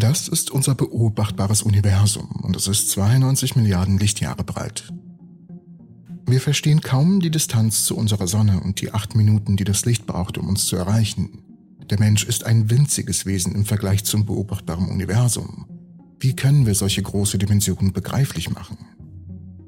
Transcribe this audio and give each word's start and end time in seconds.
Das 0.00 0.28
ist 0.28 0.50
unser 0.50 0.74
beobachtbares 0.74 1.60
Universum 1.60 2.30
und 2.42 2.56
es 2.56 2.68
ist 2.68 2.88
92 2.88 3.54
Milliarden 3.54 3.98
Lichtjahre 3.98 4.44
breit. 4.44 4.90
Wir 6.26 6.40
verstehen 6.40 6.80
kaum 6.80 7.20
die 7.20 7.30
Distanz 7.30 7.84
zu 7.84 7.98
unserer 7.98 8.26
Sonne 8.26 8.60
und 8.60 8.80
die 8.80 8.94
acht 8.94 9.14
Minuten, 9.14 9.58
die 9.58 9.64
das 9.64 9.84
Licht 9.84 10.06
braucht, 10.06 10.38
um 10.38 10.48
uns 10.48 10.64
zu 10.64 10.76
erreichen. 10.76 11.42
Der 11.90 11.98
Mensch 11.98 12.24
ist 12.24 12.44
ein 12.44 12.70
winziges 12.70 13.26
Wesen 13.26 13.54
im 13.54 13.66
Vergleich 13.66 14.04
zum 14.04 14.24
beobachtbaren 14.24 14.88
Universum. 14.88 15.66
Wie 16.18 16.34
können 16.34 16.64
wir 16.64 16.74
solche 16.74 17.02
große 17.02 17.36
Dimensionen 17.36 17.92
begreiflich 17.92 18.48
machen? 18.48 18.78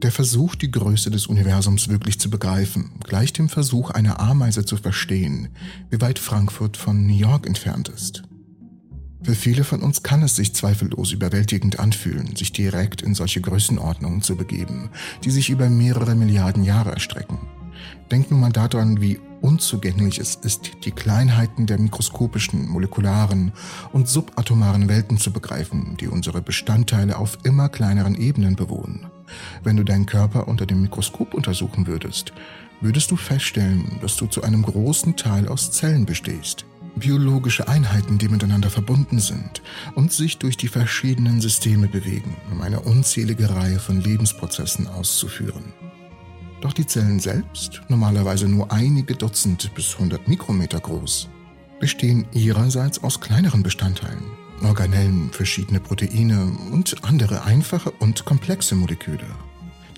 Der 0.01 0.13
Versuch, 0.13 0.55
die 0.55 0.71
Größe 0.71 1.11
des 1.11 1.27
Universums 1.27 1.89
wirklich 1.89 2.19
zu 2.19 2.31
begreifen, 2.31 2.93
gleicht 3.05 3.37
dem 3.37 3.51
Versuch 3.51 3.91
einer 3.91 4.19
Ameise 4.19 4.65
zu 4.65 4.79
verstehen, 4.79 5.51
wie 5.91 6.01
weit 6.01 6.19
Frankfurt 6.19 6.79
von 6.79 7.07
New 7.07 7.19
York 7.19 7.47
entfernt 7.47 7.91
ist. 7.91 8.23
Für 9.25 9.37
viele 9.37 9.63
von 9.63 9.83
uns 9.83 10.03
kann 10.03 10.23
es 10.23 10.35
sich 10.35 10.53
zweifellos 10.53 11.13
überwältigend 11.13 11.79
anfühlen, 11.79 12.35
sich 12.35 12.53
direkt 12.53 13.03
in 13.03 13.15
solche 13.15 13.41
Größenordnungen 13.41 14.21
zu 14.21 14.37
begeben, 14.37 14.91
die 15.23 15.31
sich 15.31 15.49
über 15.49 15.71
mehrere 15.71 16.17
Milliarden 16.17 16.65
Jahre 16.65 16.91
erstrecken. 16.91 17.39
Denk 18.11 18.31
nun 18.31 18.41
mal 18.41 18.53
daran, 18.53 19.01
wie 19.01 19.21
unzugänglich 19.41 20.19
es 20.19 20.35
ist, 20.35 20.73
die 20.85 20.91
Kleinheiten 20.91 21.67
der 21.67 21.79
mikroskopischen, 21.79 22.69
molekularen 22.69 23.53
und 23.93 24.09
subatomaren 24.09 24.89
Welten 24.89 25.19
zu 25.19 25.33
begreifen, 25.33 25.97
die 26.01 26.09
unsere 26.09 26.43
Bestandteile 26.43 27.17
auf 27.17 27.39
immer 27.45 27.69
kleineren 27.69 28.17
Ebenen 28.17 28.57
bewohnen. 28.57 29.07
Wenn 29.63 29.77
du 29.77 29.85
deinen 29.85 30.07
Körper 30.07 30.49
unter 30.49 30.67
dem 30.67 30.83
Mikroskop 30.83 31.33
untersuchen 31.33 31.87
würdest, 31.87 32.33
würdest 32.81 33.11
du 33.11 33.17
feststellen, 33.17 33.99
dass 34.01 34.17
du 34.17 34.27
zu 34.27 34.43
einem 34.43 34.63
großen 34.63 35.17
Teil 35.17 35.47
aus 35.47 35.71
Zellen 35.71 36.07
bestehst 36.07 36.67
biologische 36.97 37.69
Einheiten, 37.69 38.19
die 38.19 38.29
miteinander 38.29 38.71
verbunden 38.71 39.19
sind 39.19 39.63
und 39.95 40.13
sich 40.13 40.39
durch 40.39 40.57
die 40.57 40.69
verschiedenen 40.69 41.41
Systeme 41.41 41.89
bewegen, 41.89 42.37
um 42.51 42.61
eine 42.61 42.81
unzählige 42.81 43.51
Reihe 43.51 43.79
von 43.79 44.01
Lebensprozessen 44.01 44.87
auszuführen. 44.87 45.73
Doch 46.61 46.73
die 46.73 46.87
Zellen 46.87 47.19
selbst, 47.19 47.83
normalerweise 47.89 48.49
nur 48.49 48.71
einige 48.71 49.15
Dutzend 49.15 49.75
bis 49.75 49.99
hundert 49.99 50.29
Mikrometer 50.29 50.79
groß, 50.79 51.29
bestehen 51.81 52.27
ihrerseits 52.33 53.03
aus 53.03 53.21
kleineren 53.21 53.63
Bestandteilen, 53.63 54.23
Organellen, 54.63 55.31
verschiedene 55.33 55.81
Proteine 55.81 56.53
und 56.71 57.03
andere 57.03 57.43
einfache 57.43 57.91
und 57.91 58.25
komplexe 58.25 58.77
Moleküle. 58.77 59.27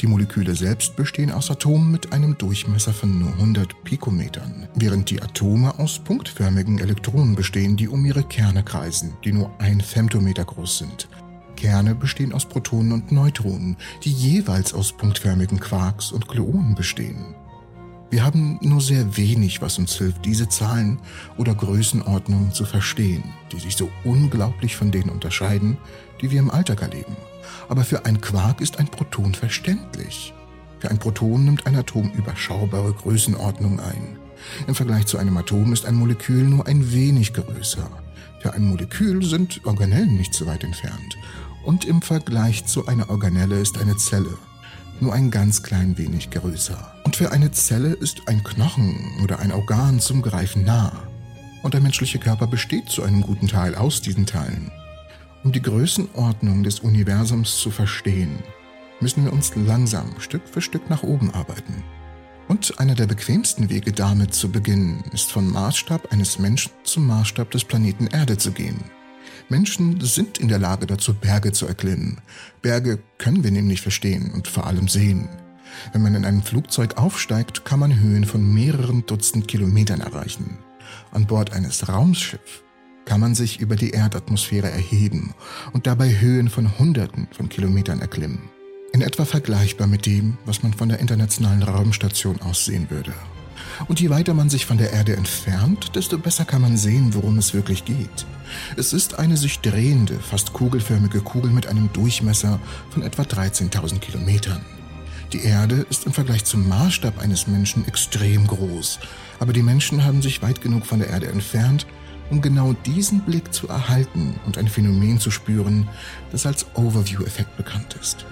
Die 0.04 0.10
Moleküle 0.10 0.54
selbst 0.54 0.96
bestehen 0.96 1.30
aus 1.30 1.50
Atomen 1.50 1.90
mit 1.90 2.12
einem 2.12 2.36
Durchmesser 2.36 2.92
von 2.92 3.18
nur 3.18 3.32
100 3.32 3.84
Pikometern, 3.84 4.68
während 4.74 5.08
die 5.08 5.22
Atome 5.22 5.78
aus 5.78 5.98
punktförmigen 5.98 6.78
Elektronen 6.78 7.34
bestehen, 7.34 7.78
die 7.78 7.88
um 7.88 8.04
ihre 8.04 8.22
Kerne 8.22 8.62
kreisen, 8.62 9.14
die 9.24 9.32
nur 9.32 9.50
ein 9.60 9.80
Femtometer 9.80 10.44
groß 10.44 10.76
sind. 10.76 11.08
Kerne 11.56 11.94
bestehen 11.94 12.34
aus 12.34 12.44
Protonen 12.44 12.92
und 12.92 13.12
Neutronen, 13.12 13.78
die 14.02 14.12
jeweils 14.12 14.74
aus 14.74 14.92
punktförmigen 14.92 15.58
Quarks 15.58 16.12
und 16.12 16.28
Gluonen 16.28 16.74
bestehen. 16.74 17.34
Wir 18.10 18.26
haben 18.26 18.58
nur 18.60 18.82
sehr 18.82 19.16
wenig, 19.16 19.62
was 19.62 19.78
uns 19.78 19.96
hilft, 19.96 20.26
diese 20.26 20.50
Zahlen 20.50 21.00
oder 21.38 21.54
Größenordnungen 21.54 22.52
zu 22.52 22.66
verstehen, 22.66 23.24
die 23.52 23.58
sich 23.58 23.74
so 23.74 23.88
unglaublich 24.04 24.76
von 24.76 24.90
denen 24.90 25.08
unterscheiden, 25.08 25.78
die 26.20 26.30
wir 26.30 26.40
im 26.40 26.50
Alltag 26.50 26.82
erleben 26.82 27.16
aber 27.68 27.84
für 27.84 28.04
ein 28.04 28.20
Quark 28.20 28.60
ist 28.60 28.78
ein 28.78 28.88
Proton 28.88 29.34
verständlich. 29.34 30.34
Für 30.78 30.90
ein 30.90 30.98
Proton 30.98 31.44
nimmt 31.44 31.66
ein 31.66 31.76
Atom 31.76 32.10
überschaubare 32.12 32.92
Größenordnung 32.92 33.80
ein. 33.80 34.18
Im 34.66 34.74
Vergleich 34.74 35.06
zu 35.06 35.18
einem 35.18 35.36
Atom 35.36 35.72
ist 35.72 35.86
ein 35.86 35.94
Molekül 35.94 36.44
nur 36.44 36.66
ein 36.66 36.92
wenig 36.92 37.32
größer. 37.32 37.88
Für 38.40 38.52
ein 38.52 38.68
Molekül 38.68 39.24
sind 39.24 39.64
Organellen 39.64 40.16
nicht 40.16 40.34
so 40.34 40.46
weit 40.46 40.64
entfernt. 40.64 41.16
Und 41.64 41.86
im 41.86 42.02
Vergleich 42.02 42.66
zu 42.66 42.86
einer 42.86 43.08
Organelle 43.08 43.58
ist 43.58 43.78
eine 43.78 43.96
Zelle 43.96 44.36
nur 45.00 45.12
ein 45.12 45.30
ganz 45.30 45.62
klein 45.62 45.98
wenig 45.98 46.30
größer. 46.30 46.94
Und 47.04 47.16
für 47.16 47.32
eine 47.32 47.50
Zelle 47.52 47.92
ist 47.92 48.22
ein 48.26 48.42
Knochen 48.44 49.18
oder 49.22 49.38
ein 49.38 49.52
Organ 49.52 50.00
zum 50.00 50.22
Greifen 50.22 50.64
nah. 50.64 50.92
Und 51.62 51.74
der 51.74 51.80
menschliche 51.80 52.18
Körper 52.18 52.46
besteht 52.46 52.88
zu 52.88 53.02
einem 53.02 53.22
guten 53.22 53.48
Teil 53.48 53.74
aus 53.74 54.02
diesen 54.02 54.26
Teilen. 54.26 54.70
Um 55.44 55.52
die 55.52 55.60
Größenordnung 55.60 56.62
des 56.62 56.80
Universums 56.80 57.58
zu 57.58 57.70
verstehen, 57.70 58.38
müssen 59.00 59.26
wir 59.26 59.32
uns 59.32 59.54
langsam 59.54 60.18
Stück 60.18 60.48
für 60.48 60.62
Stück 60.62 60.88
nach 60.88 61.02
oben 61.02 61.30
arbeiten. 61.32 61.84
Und 62.48 62.80
einer 62.80 62.94
der 62.94 63.06
bequemsten 63.06 63.68
Wege 63.68 63.92
damit 63.92 64.32
zu 64.32 64.50
beginnen, 64.50 65.04
ist 65.12 65.30
vom 65.30 65.52
Maßstab 65.52 66.10
eines 66.12 66.38
Menschen 66.38 66.72
zum 66.84 67.06
Maßstab 67.06 67.50
des 67.50 67.64
Planeten 67.64 68.06
Erde 68.06 68.38
zu 68.38 68.52
gehen. 68.52 68.84
Menschen 69.50 70.00
sind 70.00 70.38
in 70.38 70.48
der 70.48 70.58
Lage 70.58 70.86
dazu, 70.86 71.12
Berge 71.12 71.52
zu 71.52 71.66
erklimmen. 71.66 72.22
Berge 72.62 73.00
können 73.18 73.44
wir 73.44 73.50
nämlich 73.50 73.82
verstehen 73.82 74.32
und 74.32 74.48
vor 74.48 74.66
allem 74.66 74.88
sehen. 74.88 75.28
Wenn 75.92 76.02
man 76.02 76.14
in 76.14 76.24
ein 76.24 76.42
Flugzeug 76.42 76.96
aufsteigt, 76.96 77.66
kann 77.66 77.80
man 77.80 78.00
Höhen 78.00 78.24
von 78.24 78.54
mehreren 78.54 79.04
Dutzend 79.04 79.46
Kilometern 79.46 80.00
erreichen. 80.00 80.56
An 81.12 81.26
Bord 81.26 81.52
eines 81.52 81.86
Raumschiffs 81.86 82.64
kann 83.04 83.20
man 83.20 83.34
sich 83.34 83.60
über 83.60 83.76
die 83.76 83.90
Erdatmosphäre 83.90 84.70
erheben 84.70 85.34
und 85.72 85.86
dabei 85.86 86.18
Höhen 86.20 86.48
von 86.48 86.78
Hunderten 86.78 87.28
von 87.36 87.48
Kilometern 87.48 88.00
erklimmen. 88.00 88.50
In 88.92 89.02
etwa 89.02 89.24
vergleichbar 89.24 89.86
mit 89.86 90.06
dem, 90.06 90.38
was 90.46 90.62
man 90.62 90.72
von 90.72 90.88
der 90.88 91.00
internationalen 91.00 91.62
Raumstation 91.62 92.40
aus 92.42 92.64
sehen 92.64 92.90
würde. 92.90 93.12
Und 93.88 94.00
je 94.00 94.10
weiter 94.10 94.34
man 94.34 94.48
sich 94.48 94.66
von 94.66 94.78
der 94.78 94.92
Erde 94.92 95.16
entfernt, 95.16 95.96
desto 95.96 96.18
besser 96.18 96.44
kann 96.44 96.62
man 96.62 96.76
sehen, 96.76 97.14
worum 97.14 97.38
es 97.38 97.54
wirklich 97.54 97.84
geht. 97.84 98.26
Es 98.76 98.92
ist 98.92 99.18
eine 99.18 99.36
sich 99.36 99.60
drehende, 99.60 100.18
fast 100.20 100.52
kugelförmige 100.52 101.20
Kugel 101.20 101.50
mit 101.50 101.66
einem 101.66 101.92
Durchmesser 101.92 102.60
von 102.90 103.02
etwa 103.02 103.22
13.000 103.22 103.98
Kilometern. 103.98 104.64
Die 105.32 105.42
Erde 105.42 105.84
ist 105.90 106.06
im 106.06 106.12
Vergleich 106.12 106.44
zum 106.44 106.68
Maßstab 106.68 107.18
eines 107.18 107.48
Menschen 107.48 107.86
extrem 107.88 108.46
groß, 108.46 109.00
aber 109.40 109.52
die 109.52 109.62
Menschen 109.62 110.04
haben 110.04 110.22
sich 110.22 110.42
weit 110.42 110.60
genug 110.60 110.86
von 110.86 111.00
der 111.00 111.08
Erde 111.08 111.26
entfernt, 111.26 111.86
um 112.30 112.40
genau 112.40 112.72
diesen 112.72 113.20
Blick 113.20 113.52
zu 113.52 113.68
erhalten 113.68 114.38
und 114.46 114.58
ein 114.58 114.68
Phänomen 114.68 115.20
zu 115.20 115.30
spüren, 115.30 115.88
das 116.32 116.46
als 116.46 116.66
Overview-Effekt 116.74 117.56
bekannt 117.56 117.96
ist. 118.00 118.24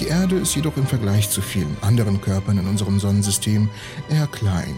Die 0.00 0.08
Erde 0.08 0.36
ist 0.36 0.56
jedoch 0.56 0.76
im 0.76 0.86
Vergleich 0.86 1.30
zu 1.30 1.40
vielen 1.40 1.76
anderen 1.80 2.20
Körpern 2.20 2.58
in 2.58 2.66
unserem 2.66 2.98
Sonnensystem 2.98 3.68
eher 4.10 4.26
klein. 4.26 4.74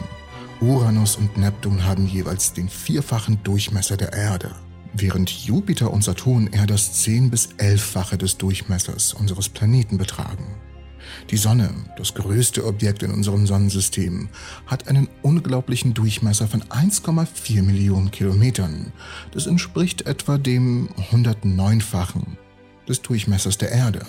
Uranus 0.61 1.17
und 1.17 1.37
Neptun 1.39 1.85
haben 1.85 2.07
jeweils 2.07 2.53
den 2.53 2.69
vierfachen 2.69 3.43
Durchmesser 3.43 3.97
der 3.97 4.13
Erde, 4.13 4.55
während 4.93 5.31
Jupiter 5.31 5.93
und 5.93 6.05
Saturn 6.05 6.49
eher 6.49 6.67
das 6.67 6.93
zehn 6.93 7.31
bis 7.31 7.49
elffache 7.57 8.19
des 8.19 8.37
Durchmessers 8.37 9.15
unseres 9.15 9.49
Planeten 9.49 9.97
betragen. 9.97 10.47
Die 11.31 11.37
Sonne, 11.37 11.71
das 11.97 12.15
größte 12.15 12.65
Objekt 12.67 13.03
in 13.03 13.11
unserem 13.11 13.47
Sonnensystem, 13.47 14.29
hat 14.67 14.89
einen 14.89 15.09
unglaublichen 15.23 15.95
Durchmesser 15.95 16.49
von 16.49 16.63
1,4 16.65 17.63
Millionen 17.63 18.11
Kilometern. 18.11 18.93
Das 19.33 19.47
entspricht 19.47 20.07
etwa 20.07 20.39
dem 20.39 20.89
109-fachen 21.11 22.39
des 22.89 23.03
Durchmessers 23.03 23.59
der 23.59 23.73
Erde. 23.73 24.05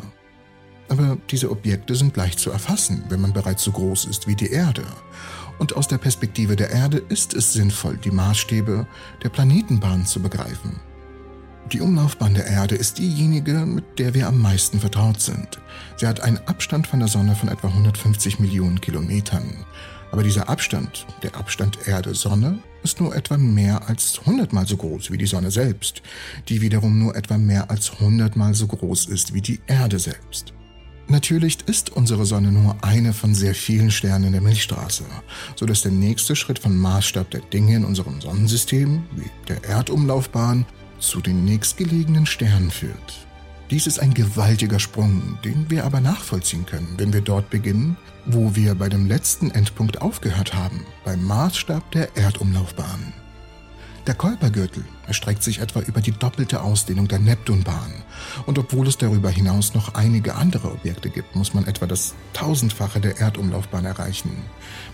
Aber 0.90 1.18
diese 1.32 1.50
Objekte 1.50 1.96
sind 1.96 2.16
leicht 2.16 2.40
zu 2.40 2.52
erfassen, 2.52 3.04
wenn 3.10 3.22
man 3.22 3.34
bereits 3.34 3.64
so 3.64 3.72
groß 3.72 4.06
ist 4.06 4.28
wie 4.28 4.36
die 4.36 4.52
Erde. 4.52 4.84
Und 5.58 5.76
aus 5.76 5.88
der 5.88 5.98
Perspektive 5.98 6.56
der 6.56 6.70
Erde 6.70 6.98
ist 6.98 7.34
es 7.34 7.54
sinnvoll, 7.54 7.98
die 7.98 8.12
Maßstäbe 8.12 8.86
der 9.24 9.30
Planetenbahn 9.30 10.06
zu 10.06 10.22
begreifen. 10.22 10.80
Die 11.72 11.82
Umlaufbahn 11.82 12.36
der 12.36 12.46
Erde 12.46 12.76
ist 12.76 13.00
diejenige, 13.00 13.66
mit 13.66 13.98
der 13.98 14.14
wir 14.14 14.28
am 14.28 14.40
meisten 14.40 14.80
vertraut 14.80 15.20
sind. 15.20 15.60
Sie 15.98 16.06
hat 16.06 16.20
einen 16.20 16.38
Abstand 16.46 16.86
von 16.86 17.00
der 17.00 17.08
Sonne 17.08 17.36
von 17.36 17.50
etwa 17.50 17.70
150 17.70 18.40
Millionen 18.40 18.80
Kilometern. 18.80 19.66
Aber 20.12 20.22
dieser 20.22 20.48
Abstand, 20.48 21.08
der 21.24 21.36
Abstand 21.36 21.88
Erde-Sonne, 21.88 22.60
ist 22.84 23.02
nur 23.02 23.16
etwa 23.16 23.38
mehr 23.38 23.90
als 23.90 24.20
100 24.20 24.54
mal 24.54 24.68
so 24.68 24.78
groß 24.78 25.10
wie 25.10 25.18
die 25.18 25.26
Sonne 25.26 25.50
selbst, 25.50 26.04
die 26.50 26.62
wiederum 26.62 27.00
nur 27.00 27.16
etwa 27.16 27.40
mehr 27.40 27.72
als 27.72 27.94
100 27.94 28.36
mal 28.36 28.54
so 28.54 28.68
groß 28.68 29.08
ist 29.08 29.34
wie 29.34 29.42
die 29.42 29.60
Erde 29.66 29.98
selbst. 29.98 30.54
Natürlich 31.08 31.58
ist 31.68 31.92
unsere 31.92 32.26
Sonne 32.26 32.52
nur 32.52 32.78
eine 32.84 33.12
von 33.12 33.34
sehr 33.34 33.56
vielen 33.56 33.90
Sternen 33.90 34.26
in 34.26 34.32
der 34.34 34.42
Milchstraße, 34.42 35.04
so 35.56 35.66
dass 35.66 35.82
der 35.82 35.92
nächste 35.92 36.36
Schritt 36.36 36.60
vom 36.60 36.78
Maßstab 36.78 37.32
der 37.32 37.42
Dinge 37.42 37.76
in 37.76 37.86
unserem 37.86 38.22
Sonnensystem, 38.22 39.04
wie 39.16 39.30
der 39.48 39.64
Erdumlaufbahn, 39.64 40.66
zu 41.08 41.22
den 41.22 41.46
nächstgelegenen 41.46 42.26
Sternen 42.26 42.72
führt. 42.72 43.26
Dies 43.72 43.88
ist 43.88 44.00
ein 44.00 44.14
gewaltiger 44.14 44.80
Sprung, 44.80 45.40
den 45.44 45.70
wir 45.70 45.86
aber 45.86 46.00
nachvollziehen 46.00 46.66
können, 46.66 46.94
wenn 46.98 47.14
wir 47.14 47.22
dort 47.22 47.50
beginnen, 47.50 47.98
wo 48.26 48.56
wir 48.56 48.76
bei 48.76 48.90
dem 48.90 49.08
letzten 49.08 49.50
Endpunkt 49.52 50.02
aufgehört 50.02 50.54
haben, 50.54 50.86
beim 51.04 51.24
Maßstab 51.24 51.92
der 51.92 52.16
Erdumlaufbahn. 52.16 53.14
Der 54.06 54.14
Kuipergürtel 54.14 54.86
erstreckt 55.08 55.42
sich 55.42 55.62
etwa 55.62 55.80
über 55.80 56.00
die 56.00 56.12
doppelte 56.12 56.62
Ausdehnung 56.62 57.08
der 57.08 57.18
Neptunbahn. 57.18 57.92
Und 58.46 58.60
obwohl 58.60 58.88
es 58.88 59.00
darüber 59.00 59.32
hinaus 59.32 59.74
noch 59.74 59.96
einige 59.96 60.36
andere 60.36 60.72
Objekte 60.72 61.10
gibt, 61.10 61.36
muss 61.36 61.56
man 61.56 61.66
etwa 61.66 61.88
das 61.88 62.14
Tausendfache 62.34 63.00
der 63.00 63.20
Erdumlaufbahn 63.20 63.86
erreichen, 63.86 64.30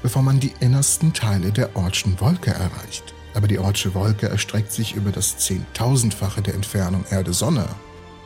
bevor 0.01 0.21
man 0.21 0.39
die 0.39 0.53
innersten 0.61 1.11
Teile 1.11 1.51
der 1.51 1.75
Ortschen 1.75 2.17
Wolke 2.21 2.51
erreicht. 2.51 3.13
Aber 3.33 3.47
die 3.47 3.59
Ortsche 3.59 3.93
Wolke 3.93 4.27
erstreckt 4.27 4.71
sich 4.71 4.95
über 4.95 5.11
das 5.11 5.37
Zehntausendfache 5.37 6.41
der 6.41 6.53
Entfernung 6.53 7.05
Erde-Sonne, 7.09 7.67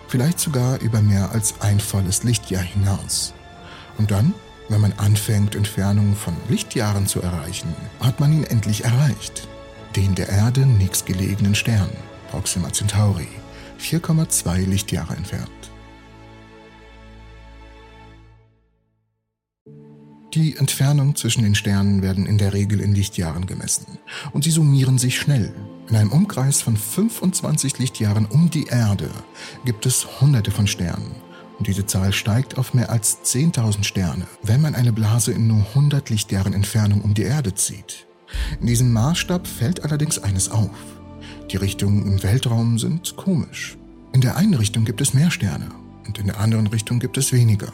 vielleicht 0.08 0.40
sogar 0.40 0.80
über 0.82 1.02
mehr 1.02 1.32
als 1.32 1.62
ein 1.62 1.80
volles 1.80 2.24
Lichtjahr 2.24 2.64
hinaus. 2.64 3.34
Und 3.98 4.12
dann, 4.12 4.34
wenn 4.70 4.82
man 4.82 4.94
anfängt, 4.94 5.56
Entfernungen 5.56 6.16
von 6.16 6.36
Lichtjahren 6.50 7.08
zu 7.08 7.22
erreichen, 7.22 7.76
hat 8.00 8.20
man 8.20 8.34
ihn 8.34 8.44
endlich 8.44 8.84
erreicht 8.84 9.48
den 9.96 10.14
der 10.14 10.30
Erde 10.30 10.66
nächstgelegenen 10.66 11.56
Stern, 11.56 11.90
Proxima 12.30 12.72
Centauri, 12.72 13.28
4,2 13.80 14.66
Lichtjahre 14.68 15.16
entfernt. 15.16 15.50
Die 20.36 20.58
Entfernung 20.58 21.16
zwischen 21.16 21.44
den 21.44 21.56
Sternen 21.56 22.02
werden 22.02 22.26
in 22.26 22.38
der 22.38 22.52
Regel 22.52 22.82
in 22.82 22.94
Lichtjahren 22.94 23.46
gemessen 23.46 23.98
und 24.34 24.44
sie 24.44 24.52
summieren 24.52 24.98
sich 24.98 25.18
schnell. 25.18 25.54
In 25.88 25.96
einem 25.96 26.12
Umkreis 26.12 26.62
von 26.62 26.76
25 26.76 27.80
Lichtjahren 27.80 28.26
um 28.26 28.50
die 28.50 28.66
Erde 28.66 29.10
gibt 29.64 29.86
es 29.86 30.20
hunderte 30.20 30.52
von 30.52 30.68
Sternen 30.68 31.16
und 31.58 31.68
diese 31.68 31.86
Zahl 31.86 32.12
steigt 32.12 32.58
auf 32.58 32.74
mehr 32.74 32.90
als 32.90 33.20
10.000 33.24 33.86
Sterne, 33.86 34.28
wenn 34.44 34.60
man 34.60 34.76
eine 34.76 34.92
Blase 34.92 35.32
in 35.32 35.48
nur 35.48 35.66
100 35.70 36.10
Lichtjahren 36.10 36.52
Entfernung 36.52 37.00
um 37.00 37.14
die 37.14 37.24
Erde 37.24 37.56
zieht. 37.56 38.06
In 38.60 38.68
diesem 38.68 38.92
Maßstab 38.92 39.48
fällt 39.48 39.86
allerdings 39.86 40.20
eines 40.20 40.50
auf. 40.52 41.00
Die 41.50 41.58
Richtungen 41.58 42.06
im 42.06 42.24
Weltraum 42.24 42.78
sind 42.78 43.16
komisch. 43.16 43.78
In 44.12 44.20
der 44.20 44.36
einen 44.36 44.56
Richtung 44.56 44.84
gibt 44.84 45.00
es 45.00 45.14
mehr 45.14 45.32
Sterne 45.32 45.70
und 46.06 46.20
in 46.20 46.26
der 46.26 46.42
anderen 46.42 46.68
Richtung 46.68 47.00
gibt 47.00 47.18
es 47.18 47.32
weniger. 47.32 47.72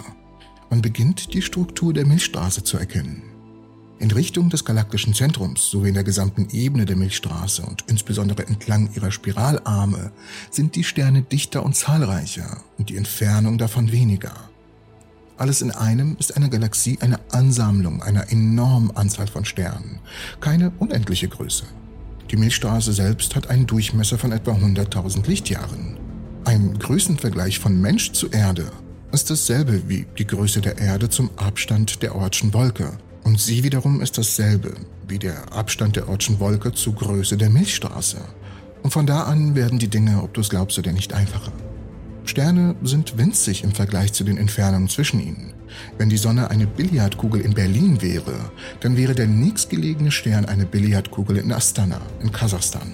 Man 0.71 0.81
beginnt 0.81 1.33
die 1.33 1.41
Struktur 1.41 1.93
der 1.93 2.05
Milchstraße 2.05 2.63
zu 2.63 2.77
erkennen. 2.77 3.23
In 3.99 4.09
Richtung 4.09 4.49
des 4.49 4.63
galaktischen 4.63 5.13
Zentrums 5.13 5.69
sowie 5.69 5.89
in 5.89 5.95
der 5.95 6.05
gesamten 6.05 6.47
Ebene 6.51 6.85
der 6.85 6.95
Milchstraße 6.95 7.61
und 7.63 7.83
insbesondere 7.87 8.47
entlang 8.47 8.89
ihrer 8.95 9.11
Spiralarme 9.11 10.13
sind 10.49 10.77
die 10.77 10.85
Sterne 10.85 11.23
dichter 11.23 11.63
und 11.63 11.75
zahlreicher 11.75 12.63
und 12.77 12.89
die 12.89 12.95
Entfernung 12.95 13.57
davon 13.57 13.91
weniger. 13.91 14.33
Alles 15.37 15.61
in 15.61 15.71
einem 15.71 16.15
ist 16.19 16.37
eine 16.37 16.49
Galaxie 16.49 16.97
eine 17.01 17.19
Ansammlung 17.33 18.01
einer 18.01 18.31
enormen 18.31 18.95
Anzahl 18.95 19.27
von 19.27 19.43
Sternen, 19.43 19.99
keine 20.39 20.71
unendliche 20.79 21.27
Größe. 21.27 21.65
Die 22.31 22.37
Milchstraße 22.37 22.93
selbst 22.93 23.35
hat 23.35 23.47
einen 23.47 23.67
Durchmesser 23.67 24.17
von 24.17 24.31
etwa 24.31 24.53
100.000 24.53 25.27
Lichtjahren. 25.27 25.97
Ein 26.45 26.79
Größenvergleich 26.79 27.59
von 27.59 27.81
Mensch 27.81 28.13
zu 28.13 28.29
Erde 28.29 28.71
ist 29.11 29.29
dasselbe 29.29 29.87
wie 29.87 30.05
die 30.17 30.27
Größe 30.27 30.61
der 30.61 30.77
Erde 30.77 31.09
zum 31.09 31.29
Abstand 31.37 32.01
der 32.01 32.15
Ortschen 32.15 32.53
Wolke. 32.53 32.97
Und 33.23 33.39
sie 33.39 33.63
wiederum 33.63 34.01
ist 34.01 34.17
dasselbe 34.17 34.73
wie 35.07 35.19
der 35.19 35.53
Abstand 35.53 35.95
der 35.95 36.07
Ortschen 36.07 36.39
Wolke 36.39 36.71
zur 36.71 36.95
Größe 36.95 37.37
der 37.37 37.49
Milchstraße. 37.49 38.17
Und 38.83 38.91
von 38.91 39.05
da 39.05 39.23
an 39.23 39.55
werden 39.55 39.79
die 39.79 39.89
Dinge, 39.89 40.23
ob 40.23 40.33
du 40.33 40.41
es 40.41 40.49
glaubst 40.49 40.79
oder 40.79 40.91
nicht, 40.91 41.13
einfacher. 41.13 41.51
Sterne 42.23 42.75
sind 42.83 43.17
winzig 43.17 43.63
im 43.63 43.73
Vergleich 43.73 44.13
zu 44.13 44.23
den 44.23 44.37
Entfernungen 44.37 44.89
zwischen 44.89 45.19
ihnen. 45.19 45.53
Wenn 45.97 46.09
die 46.09 46.17
Sonne 46.17 46.49
eine 46.49 46.67
Billardkugel 46.67 47.41
in 47.41 47.53
Berlin 47.53 48.01
wäre, 48.01 48.51
dann 48.79 48.95
wäre 48.95 49.15
der 49.15 49.27
nächstgelegene 49.27 50.11
Stern 50.11 50.45
eine 50.45 50.65
Billardkugel 50.65 51.37
in 51.37 51.51
Astana, 51.51 52.01
in 52.21 52.31
Kasachstan. 52.31 52.93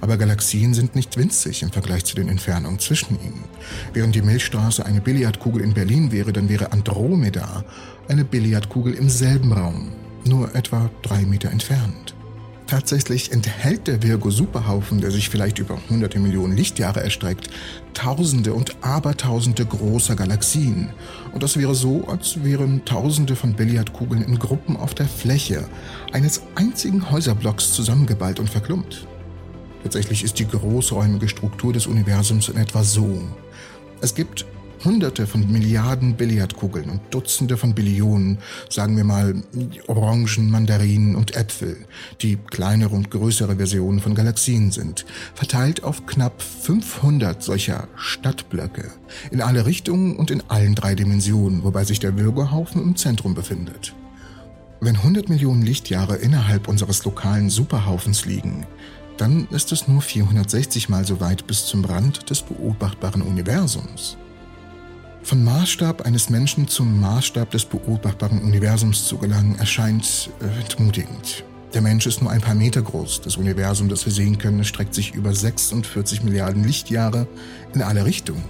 Aber 0.00 0.16
Galaxien 0.16 0.74
sind 0.74 0.94
nicht 0.94 1.16
winzig 1.16 1.62
im 1.62 1.70
Vergleich 1.70 2.04
zu 2.04 2.16
den 2.16 2.28
Entfernungen 2.28 2.78
zwischen 2.78 3.20
ihnen. 3.20 3.44
Während 3.92 4.14
die 4.14 4.22
Milchstraße 4.22 4.84
eine 4.84 5.00
Billardkugel 5.00 5.62
in 5.62 5.74
Berlin 5.74 6.12
wäre, 6.12 6.32
dann 6.32 6.48
wäre 6.48 6.72
Andromeda 6.72 7.64
eine 8.08 8.24
Billardkugel 8.24 8.94
im 8.94 9.08
selben 9.08 9.52
Raum, 9.52 9.92
nur 10.24 10.54
etwa 10.54 10.90
drei 11.02 11.22
Meter 11.22 11.50
entfernt. 11.50 12.16
Tatsächlich 12.66 13.30
enthält 13.30 13.86
der 13.86 14.02
Virgo-Superhaufen, 14.02 15.00
der 15.00 15.12
sich 15.12 15.28
vielleicht 15.28 15.60
über 15.60 15.78
hunderte 15.88 16.18
Millionen 16.18 16.56
Lichtjahre 16.56 17.00
erstreckt, 17.00 17.48
Tausende 17.94 18.54
und 18.54 18.82
Abertausende 18.82 19.64
großer 19.64 20.16
Galaxien. 20.16 20.90
Und 21.32 21.44
das 21.44 21.56
wäre 21.56 21.76
so, 21.76 22.08
als 22.08 22.42
wären 22.42 22.84
Tausende 22.84 23.36
von 23.36 23.54
Billardkugeln 23.54 24.22
in 24.22 24.40
Gruppen 24.40 24.76
auf 24.76 24.94
der 24.94 25.06
Fläche 25.06 25.68
eines 26.12 26.42
einzigen 26.56 27.08
Häuserblocks 27.08 27.72
zusammengeballt 27.72 28.40
und 28.40 28.50
verklumpt. 28.50 29.06
Tatsächlich 29.86 30.24
ist 30.24 30.40
die 30.40 30.48
großräumige 30.48 31.28
Struktur 31.28 31.72
des 31.72 31.86
Universums 31.86 32.48
in 32.48 32.56
etwa 32.56 32.82
so. 32.82 33.22
Es 34.00 34.16
gibt 34.16 34.44
Hunderte 34.84 35.28
von 35.28 35.48
Milliarden 35.48 36.16
Billardkugeln 36.16 36.90
und 36.90 37.02
Dutzende 37.10 37.56
von 37.56 37.72
Billionen, 37.72 38.38
sagen 38.68 38.96
wir 38.96 39.04
mal 39.04 39.44
Orangen, 39.86 40.50
Mandarinen 40.50 41.14
und 41.14 41.36
Äpfel, 41.36 41.76
die 42.20 42.34
kleinere 42.36 42.96
und 42.96 43.12
größere 43.12 43.54
Versionen 43.54 44.00
von 44.00 44.16
Galaxien 44.16 44.72
sind, 44.72 45.06
verteilt 45.36 45.84
auf 45.84 46.04
knapp 46.04 46.42
500 46.42 47.40
solcher 47.40 47.86
Stadtblöcke 47.94 48.90
in 49.30 49.40
alle 49.40 49.66
Richtungen 49.66 50.16
und 50.16 50.32
in 50.32 50.42
allen 50.48 50.74
drei 50.74 50.96
Dimensionen, 50.96 51.62
wobei 51.62 51.84
sich 51.84 52.00
der 52.00 52.18
Würgehaufen 52.18 52.82
im 52.82 52.96
Zentrum 52.96 53.34
befindet. 53.34 53.94
Wenn 54.80 54.96
100 54.96 55.28
Millionen 55.28 55.62
Lichtjahre 55.62 56.16
innerhalb 56.16 56.66
unseres 56.66 57.04
lokalen 57.04 57.50
Superhaufens 57.50 58.26
liegen, 58.26 58.66
dann 59.16 59.46
ist 59.50 59.72
es 59.72 59.88
nur 59.88 60.02
460 60.02 60.88
mal 60.88 61.04
so 61.04 61.20
weit 61.20 61.46
bis 61.46 61.66
zum 61.66 61.84
Rand 61.84 62.28
des 62.30 62.42
beobachtbaren 62.42 63.22
Universums. 63.22 64.16
Von 65.22 65.42
Maßstab 65.42 66.02
eines 66.02 66.30
Menschen 66.30 66.68
zum 66.68 67.00
Maßstab 67.00 67.50
des 67.50 67.64
beobachtbaren 67.64 68.40
Universums 68.40 69.06
zu 69.06 69.18
gelangen, 69.18 69.58
erscheint 69.58 70.30
äh, 70.40 70.60
entmutigend. 70.60 71.44
Der 71.74 71.82
Mensch 71.82 72.06
ist 72.06 72.22
nur 72.22 72.30
ein 72.30 72.40
paar 72.40 72.54
Meter 72.54 72.80
groß. 72.80 73.22
Das 73.22 73.36
Universum, 73.36 73.88
das 73.88 74.06
wir 74.06 74.12
sehen 74.12 74.38
können, 74.38 74.64
streckt 74.64 74.94
sich 74.94 75.14
über 75.14 75.34
46 75.34 76.22
Milliarden 76.22 76.62
Lichtjahre 76.62 77.26
in 77.74 77.82
alle 77.82 78.04
Richtungen. 78.04 78.44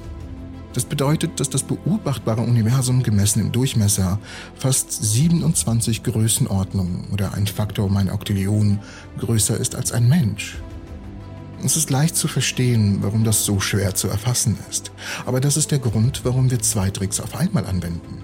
Das 0.77 0.85
bedeutet, 0.85 1.41
dass 1.41 1.49
das 1.49 1.63
beobachtbare 1.63 2.43
Universum 2.43 3.03
gemessen 3.03 3.41
im 3.41 3.51
Durchmesser 3.51 4.19
fast 4.57 4.93
27 4.93 6.03
Größenordnungen 6.03 7.07
oder 7.15 7.33
ein 7.33 7.47
Faktor 7.47 7.87
um 7.87 7.97
ein 7.97 8.11
Oktillion 8.11 8.81
größer 9.19 9.57
ist 9.57 9.75
als 9.75 9.93
ein 9.93 10.07
Mensch. 10.07 10.59
Es 11.65 11.79
ist 11.79 11.89
leicht 11.89 12.15
zu 12.15 12.29
verstehen, 12.29 12.99
warum 13.01 13.25
das 13.25 13.47
so 13.47 13.59
schwer 13.59 13.95
zu 13.95 14.09
erfassen 14.09 14.59
ist. 14.69 14.93
Aber 15.25 15.41
das 15.41 15.57
ist 15.57 15.71
der 15.71 15.79
Grund, 15.79 16.27
warum 16.27 16.51
wir 16.51 16.61
zwei 16.61 16.91
Tricks 16.91 17.21
auf 17.21 17.35
einmal 17.37 17.65
anwenden. 17.65 18.23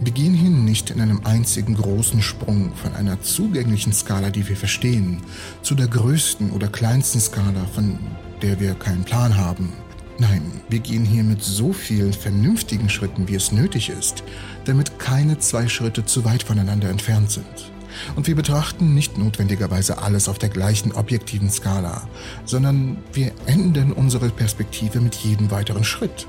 Wir 0.00 0.12
gehen 0.12 0.34
hin 0.34 0.64
nicht 0.64 0.90
in 0.90 1.00
einem 1.00 1.20
einzigen 1.22 1.76
großen 1.76 2.22
Sprung 2.22 2.72
von 2.74 2.92
einer 2.96 3.22
zugänglichen 3.22 3.92
Skala, 3.92 4.30
die 4.30 4.48
wir 4.48 4.56
verstehen, 4.56 5.18
zu 5.62 5.76
der 5.76 5.86
größten 5.86 6.50
oder 6.50 6.66
kleinsten 6.66 7.20
Skala, 7.20 7.66
von 7.72 8.00
der 8.42 8.58
wir 8.58 8.74
keinen 8.74 9.04
Plan 9.04 9.36
haben. 9.36 9.72
Nein, 10.18 10.42
wir 10.68 10.78
gehen 10.78 11.04
hier 11.04 11.24
mit 11.24 11.42
so 11.42 11.72
vielen 11.72 12.12
vernünftigen 12.12 12.88
Schritten, 12.88 13.28
wie 13.28 13.34
es 13.34 13.50
nötig 13.50 13.88
ist, 13.88 14.22
damit 14.64 14.98
keine 14.98 15.38
zwei 15.38 15.68
Schritte 15.68 16.04
zu 16.04 16.24
weit 16.24 16.42
voneinander 16.42 16.90
entfernt 16.90 17.30
sind. 17.30 17.72
Und 18.16 18.26
wir 18.26 18.36
betrachten 18.36 18.94
nicht 18.94 19.18
notwendigerweise 19.18 19.98
alles 19.98 20.28
auf 20.28 20.38
der 20.38 20.48
gleichen 20.48 20.92
objektiven 20.92 21.50
Skala, 21.50 22.08
sondern 22.44 22.98
wir 23.12 23.32
ändern 23.46 23.92
unsere 23.92 24.30
Perspektive 24.30 25.00
mit 25.00 25.14
jedem 25.16 25.50
weiteren 25.50 25.84
Schritt. 25.84 26.26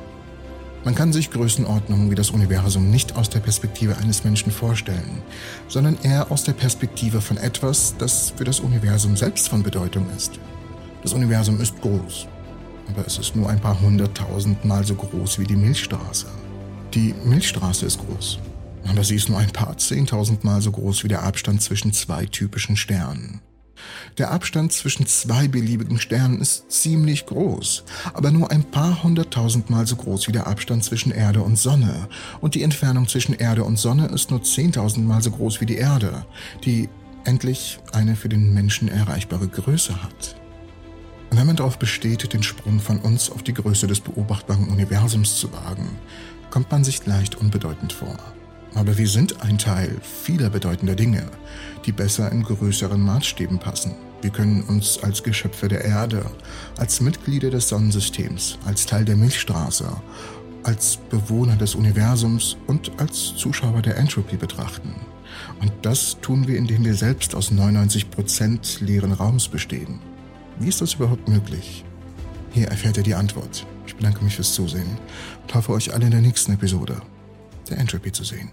Man 0.86 0.96
kann 0.96 1.13
sich 1.13 1.32
Größenordnungen 1.32 2.12
wie 2.12 2.16
das 2.16 2.32
Universum 2.32 2.90
nicht 2.90 3.16
aus 3.16 3.30
der 3.30 3.40
Perspektive 3.40 3.98
eines 3.98 4.25
Menschen 4.25 4.52
vorstellen, 4.52 5.22
sondern 5.70 5.98
eher 6.04 6.30
aus 6.30 6.44
der 6.44 6.52
Perspektive 6.52 7.22
von 7.22 7.38
etwas, 7.38 7.96
das 7.98 8.34
für 8.36 8.44
das 8.44 8.60
Universum 8.60 9.16
selbst 9.16 9.48
von 9.48 9.63
Bedeutung 9.63 10.06
ist. 10.18 10.40
Das 11.02 11.13
Universum 11.13 11.62
ist 11.62 11.80
groß, 11.80 12.28
aber 12.90 13.06
es 13.06 13.18
ist 13.18 13.36
nur 13.36 13.50
ein 13.50 13.60
paar 13.60 13.80
hunderttausend 13.80 14.66
Mal 14.66 14.84
so 14.86 14.96
groß 14.96 15.40
wie 15.40 15.46
die 15.46 15.56
Milchstraße. 15.56 16.28
Die 16.94 17.13
Milchstraße 17.24 17.86
ist 17.86 18.00
groß, 18.00 18.40
aber 18.88 19.04
sie 19.04 19.16
ist 19.16 19.30
nur 19.30 19.40
ein 19.40 19.52
paar 19.52 19.78
zehntausend 19.78 20.44
Mal 20.44 20.62
so 20.62 20.72
groß 20.72 21.04
wie 21.04 21.08
der 21.08 21.24
Abstand 21.24 21.62
zwischen 21.62 21.94
zwei 21.94 22.25
typischen 22.25 22.75
Sternen. 22.75 23.42
Der 24.18 24.32
Abstand 24.32 24.72
zwischen 24.72 25.08
zwei 25.08 25.48
beliebigen 25.48 26.00
Sternen 26.00 26.40
ist 26.40 26.72
ziemlich 26.72 27.25
groß, 27.25 27.84
aber 28.13 28.32
nur 28.32 28.52
ein 28.52 28.63
paar 28.63 29.04
hunderttausend 29.04 29.70
Mal 29.70 29.88
so 29.88 29.96
groß 29.96 30.28
wie 30.28 30.32
der 30.32 30.48
Abstand 30.48 30.84
zwischen 30.84 31.12
Erde 31.12 31.42
und 31.42 31.58
Sonne. 31.58 32.08
Und 32.40 32.56
die 32.56 32.63
Entfernung 32.63 33.08
zwischen 33.08 33.34
Erde 33.34 33.63
und 33.63 33.78
Sonne 33.78 34.08
ist 34.08 34.32
nur 34.32 34.44
zehntausend 34.44 35.08
Mal 35.08 35.22
so 35.22 35.32
groß 35.32 35.62
wie 35.62 35.66
die 35.66 35.78
Erde, 35.78 36.25
die 36.63 36.90
endlich 37.25 37.80
eine 37.92 38.16
für 38.16 38.30
den 38.30 38.54
Menschen 38.54 38.88
erreichbare 38.88 39.48
Größe 39.48 40.02
hat. 40.04 40.36
Und 41.34 41.40
wenn 41.40 41.48
man 41.48 41.56
darauf 41.56 41.80
besteht, 41.80 42.32
den 42.32 42.44
Sprung 42.44 42.80
von 42.80 43.00
uns 43.00 43.32
auf 43.32 43.42
die 43.42 43.56
Größe 43.56 43.88
des 43.88 44.02
beobachtbaren 44.02 44.68
Universums 44.68 45.38
zu 45.38 45.52
wagen, 45.52 45.90
kommt 46.52 46.70
man 46.70 46.84
sich 46.84 47.04
leicht 47.08 47.34
unbedeutend 47.34 47.92
vor. 47.92 48.16
Aber 48.75 49.00
wir 49.00 49.08
sind 49.08 49.42
ein 49.42 49.58
Teil 49.58 49.98
vieler 50.04 50.52
bedeutender 50.52 50.94
Dinge, 50.94 51.25
die 51.88 51.92
besser 51.92 52.32
in 52.32 52.44
größeren 52.44 53.02
Maßstäben 53.02 53.58
passen. 53.58 53.96
Wir 54.22 54.30
können 54.30 54.62
uns 54.62 55.02
als 55.02 55.24
Geschöpfe 55.24 55.70
der 55.70 55.84
Erde, 55.84 56.24
als 56.78 57.02
Mitglieder 57.02 57.50
des 57.50 57.68
Sonnensystems, 57.68 58.60
als 58.63 58.86
Teil 58.86 59.04
der 59.04 59.16
Milchstraße, 59.16 59.88
als 60.62 61.00
Bewohner 61.10 61.56
des 61.56 61.74
Universums 61.74 62.58
und 62.68 62.92
als 62.98 63.36
Zuschauer 63.36 63.82
der 63.82 63.98
Entropy 63.98 64.38
betrachten. 64.38 64.94
Und 65.60 65.72
das 65.82 66.16
tun 66.22 66.48
wir, 66.48 66.58
indem 66.58 66.86
wir 66.86 66.94
selbst 66.94 67.34
aus 67.34 67.52
99% 67.52 68.84
leeren 68.84 69.13
Raums 69.13 69.48
bestehen. 69.48 70.12
Wie 70.60 70.69
ist 70.69 70.81
das 70.81 70.93
überhaupt 70.93 71.27
möglich? 71.27 71.83
Hier 72.51 72.67
erfährt 72.67 72.98
ihr 72.98 73.03
die 73.03 73.15
Antwort. 73.15 73.65
Ich 73.88 73.95
bedanke 73.95 74.24
mich 74.24 74.36
fürs 74.36 74.53
Zusehen 74.53 74.98
und 75.41 75.53
hoffe 75.53 75.72
euch 75.72 75.93
alle 75.93 76.05
in 76.05 76.12
der 76.12 76.22
nächsten 76.22 76.53
Episode 76.53 77.01
der 77.69 77.79
Entropy 77.79 78.12
zu 78.12 78.24
sehen. 78.24 78.51